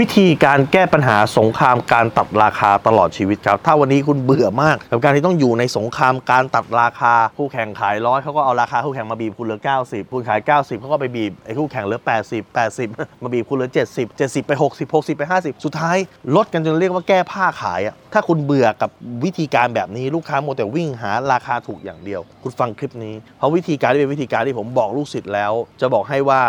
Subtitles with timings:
[0.00, 12.42] วิธีการแก้ปัญหาสงครามการตัดราคาตลอดชีวิตครับ ถ้าวันนี้คุณเบื่อมากกับการที่ต้องอยู่ในสงครามการตัดราคาคู่แข่งขายร้อยเขาก็เอาราคาคู่แข่งมาบีบคุณเหลือ 90 คุณขาย 90เขาก็ไปบีบไอ้คู่แข่งเหลือ 80
[12.78, 15.96] 80 มาบีบคุณเหลือ 70 70 ไป 60 60 ไป 50 สุดท้าย
[16.36, 18.90] ลดกันจนเรียกว่าแก้ผ้าขายอะ ถ้าคุณเบื่อกับ
[19.24, 26.42] วิธีการแบบนี้ลูกค้าโมวแต่วิ่งหาราคาถูกอย่างเดียว คุณฟังคลิปนี้ เพราะวิธีการที่เป็นวิธีการที่ผมบอกลูกศิษย์แล้ว จะบอกให้ว่า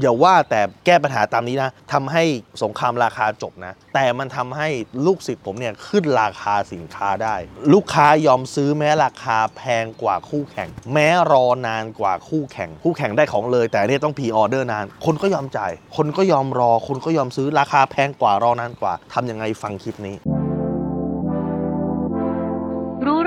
[0.00, 2.22] อย่าว่าแต่แก้ปัญหาตามนี้นะทำให้
[2.62, 4.68] สงครามราคาจบนะ แต่มันทำให้
[5.06, 7.34] ลูกศิษย์ผมเนี่ยขึ้นราคาสินค้าได้
[7.72, 20.39] ลูกค้ายอมซื้อแม้ราคาแพงกว่าคู่แข่ง แม้รอนานกว่าคู่แข่ง คู่แข่งได้ของเลย แต่อันนี่ต้องพีออเดอร์นาน คนก็ยอมจ่าย คนก็ยอมรอ คนก็ยอมซื้อราคาแพงกว่ารอนานกว่าทำยังไงฟังคลิปนี้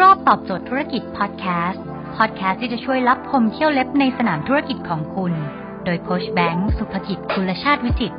[0.04, 1.84] รอบตอบโจทย์ธุรกิจพอดแคสต์
[2.18, 5.34] พอดแคสต์ที่จะช่วยรับพมเที่ยวเล็บในสนามธุรกิจของคุณ
[5.86, 8.14] โดยโคชแบงค์สุภกิจคุลชาติวิจิต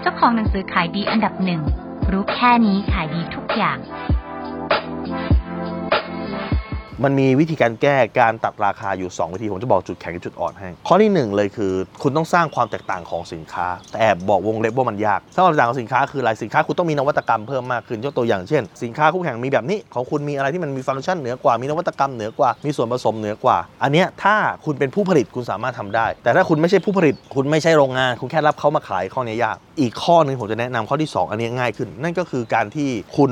[0.00, 1.62] เจ้าของหนังสือขายดีอันดับหนึ่ง
[2.10, 3.78] รู้แค่นี้ขายดีทุกอย่าง
[7.04, 31.10] มันมีวิธีการแก้การตัดราคาอยู่ 2 วิธี ผมจะบอกจุดแข็งกับจุดอ่อนให้ ข้อที่ 1 เลยคือ คุณต้องสร้างความแตกต่างของสินค้า แต่แอบบอกวงเล็บว่ามันยากถ้าความแตกต่างของสินค้าคืออะไรสินค้าคุณต้องมีนวัตกรรมเพิ่มมากขึ้นยกตัวอย่างเช่น สินค้าคู่แข่งมีแบบนี้ของคุณมีอะไรที่มันมีฟังก์ชันเหนือกว่ามีนวัตกรรมเหนือกว่ามีส่วนผสมเหนือกว่า อันเนี้ยถ้าคุณเป็นผู้ผลิตคุณสามารถทำได้ แต่ถ้าคุณไม่ใช่ผู้ผลิต คุณไม่ใช่โรงงาน คุณแค่รับเขามาขายข้อนี้ยาก อีกข้อหนึงผมจะแนะนำข้อที่
[31.20, 33.30] 2 อันนี้ง่ายขึ้น นั่นก็คือการที่คุณ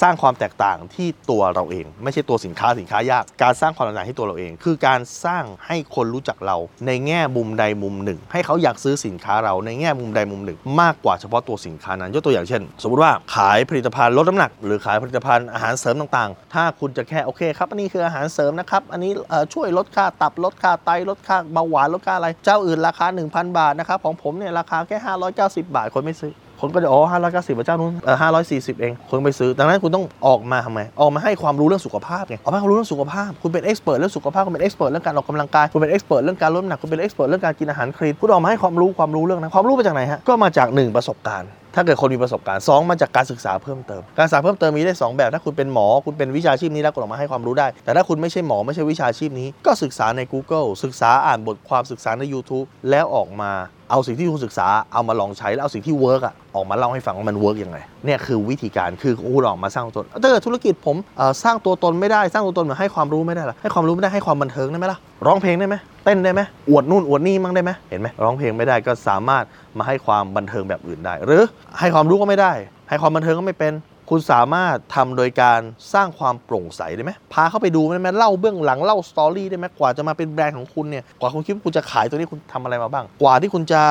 [0.00, 19.12] สร้างความแตกต่างที่ตัวเราเอง ไม่ใช่ตัวสินค้าสินค้ายาก การสร้างความแตกต่างที่ตัวเราเอง คือการสร้างให้คนรู้จักเรา ในแง่มุมใดมุมหนึ่ง ให้เขาอยากซื้อสินค้าเราในแง่มุมใดมุมหนึ่ง มากกว่าเฉพาะตัวสินค้านั้น ยกตัวอย่างเช่น สมมติว่าขายผลิตภัณฑ์ลดน้ำหนัก หรือขายผลิตภัณฑ์อาหารเสริมต่างๆ ถ้าคุณจะแค่โอเคครับอันนี้คืออาหารเสริมนะครับอันนี้
[19.54, 24.98] ช่วยลดค่าตับลดค่าไตลดค่าเบาหวานลดค่าอะไร เจ้าอื่นราคา 1,000 บาทนะครับของผมเนี่ยราคาแค่
[25.36, 36.22] 590 บาทคนไม่ซื้อ คนก็จะอ๋อห้าร้อยเก้าสิบเจ้านู้นเออห้าร้อยสี่สิบเอง คนไปซื้อ ดังนั้นคุณต้องออกมาทำไม ออกมาให้ความรู้เรื่องสุขภาพไง ออกมาให้ความรู้เรื่องสุขภาพ คุณเป็น expert เรื่องสุขภาพ คุณเป็น expert เรื่องการออกกำลังกาย คุณเป็น expert
[36.24, 50.66] เรื่องการลดน้ำหนัก คุณเป็น expert เรื่องการกินอาหารคลีน คุณออกมาให้ความรู้ความรู้เรื่องนั้น ความรู้มาจากไหนฮะ ก็มาจากหนึ่งประสบการณ์ถ้าเกิดคนมีประสบการณ์สองมาจากการศึกษาเพิ่มเติม การศึกษาเพิ่มเติมมีได้ 2 แบบ ถ้าคุณเป็นหมอ คุณเป็นวิชาชีพนี้แล้วก็ออกมาให้ความรู้ได้ แต่ถ้าคุณไม่ใช่หมอไม่ใช่วิชาชีพนี้ ก็ศึกษาใน Google
[50.84, 53.52] ศึกษาอ่านบทความศึกษาใน YouTube แล้วออกมา
[53.94, 60.96] เอาสิ่งที่คุณศึกษาเอามาลองใช้แล้วเอาสิ่งที่ work อะออกมาเล่าให้ฟังว่ามัน work ยังไงเนี่ยคือวิธีการคือคุณออกมาสร้างตัวตนถ้าเกิดธุรกิจผม
[61.42, 65.74] สร้างตัวตนไม่ได้สร้างตัวตนเหมือนให้ความรู้ไม่ได้ล่ะให้ความรู้ไม่ได้ให้ความบันเทิงได้ไหมล่ะร้องเพลงได้ไหม
[66.04, 69.44] เต้นได้ไหมอวดนู่นอวดนี่มั่งได้ไหมเห็นไหมร้องเพลงไม่ได้ก็สามารถ
[69.78, 71.42] มาให้ความบันเทิงแบบอื่นได้ หรือ
[71.78, 72.52] ให้ความรู้ก็ไม่ได้
[72.88, 73.72] ให้ความบันเทิงก็ไม่เป็น
[74.10, 75.60] คุณสามารถทำโดยการ
[75.94, 83.82] สร้างความโปร่งใสได้ไหมพาเข้าไปดูได้ไหมเล่าเบื้องหลังเล่า story ได้ไหมกว่าจะมาเป็นแบรนด์ของคุณเนี่ยกว่าคุณคิดว่าคุณจะขายตัวนี้คุณทำอะไรมาบ้าง กว่าที่คุณจะ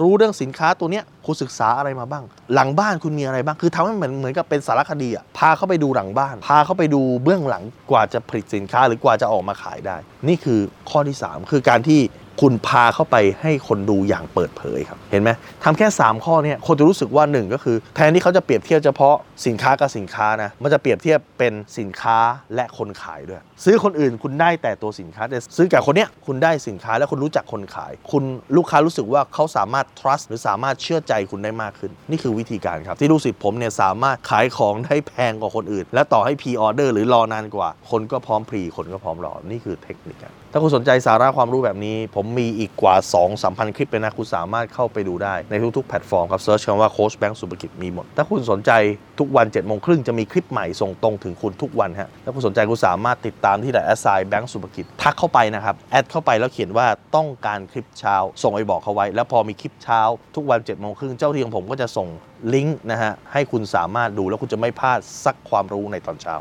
[0.00, 9.96] รู้เรื่องสินค้าตัวเนี้ยคุณศึกษาอะไรมาบ้าง หลังบ้านคุณมีอะไรบ้าง คือทำให้เหมือนเหมือนกับเป็นสารคดีอะพาเข้าไปดูหลังบ้าน พาเข้าไปดูเบื้องหลังกว่าจะผลิตสินค้าหรือกว่าจะออกมาขายได้
[10.28, 10.60] นี่คือ
[10.90, 12.00] ข้อที่ 3 คือการที่
[12.40, 15.30] คุณพาเข้าไปให้คนดูอย่างเปิดเผยครับ เห็นไหม
[15.64, 22.18] ทำแค่ 3 ข้อเนี่ยคนจะรู้สึกว่า 1 ก็คือ แทนที่เขาจะเปรียบเทียบเฉพาะสินค้ากับสินค้านะมันจะเปรียบเทียบเป็นสินค้า
[22.54, 28.24] และคนขายด้วย ซื้อคนอื่นคุณได้แต่ตัวสินค้าแต่ซื้อกับคนเนี้ยคุณได้สินค้าและคุณรู้จักคนขาย คุณ
[28.56, 43.50] ลูกค้ารู้สึกว่าเขาสามารถ trust หรือสามารถเชื่อใจคุณได้มากขึ้น นี่คือวิธีการครับ ที่ลูกศิษย์ผมเนี่ยสามารถขายของได้แพงกว่าคนอื่น และต่อให้ pre order หรือรอนานกว่า คนก็พร้อม pre คนก็พร้อมรอนี่คือเทคนิคครับถ้าคุณสนใจสาระความรู้แบบนี้ ผมมีอีกกว่า 2 3 0
[43.58, 48.70] 0 0 คลิปเลยนะ คุณสามารถเข้าไปดูได้ในทุกๆ แพลตฟอร์มครับ search คำว่าโค้ชแบงค์สุภกิจมีหมด ถ้าคุณสนใจ
[49.18, 56.86] ทุกวันเจ็ดโมงครึ่งจะมีคลิปใหม่ส่งตรงถึงคุณทุกวันฮะถ้าคุณสนใจคุณสามารถติดตามที่ LINE at sign แบงค์สุภกิจทักเข้าไปนะครับ add เข้าไปแล้วเขียนว่า
[57.16, 60.00] ต้องการคลิปเช้า ส่งไปบอกเขาไว้ แล้วพอมีคลิปเช้า
[60.36, 62.08] ทุกวัน7จ็ดโมงครึ่งเจ้าที่ของผมก็จะส่ง
[62.54, 66.36] ลิงก์นะฮะให้คุณสามารถดูแล้วคุณจะไม่พลาดสักความรู้ในตอนเช้า